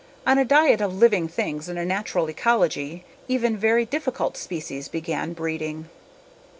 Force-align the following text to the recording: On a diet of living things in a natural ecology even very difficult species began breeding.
On 0.25 0.39
a 0.39 0.43
diet 0.45 0.81
of 0.81 0.95
living 0.95 1.27
things 1.27 1.69
in 1.69 1.77
a 1.77 1.85
natural 1.85 2.27
ecology 2.27 3.05
even 3.27 3.55
very 3.55 3.85
difficult 3.85 4.35
species 4.35 4.87
began 4.87 5.33
breeding. 5.33 5.89